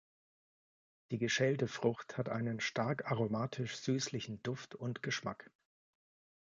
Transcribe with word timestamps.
Die 1.11 1.19
geschälte 1.19 1.67
Frucht 1.67 2.17
hat 2.17 2.27
einen 2.27 2.59
stark 2.59 3.05
aromatisch-süßlichen 3.11 4.41
Duft 4.41 4.73
und 4.73 5.03
Geschmack. 5.03 5.51